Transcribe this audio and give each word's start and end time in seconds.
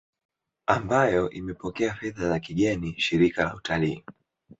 ambayo 0.67 1.29
imepokea 1.29 1.93
fedha 1.93 2.29
za 2.29 2.39
kigeni 2.39 2.99
Shirika 2.99 3.43
la 3.43 3.55
Utalii 3.55 4.03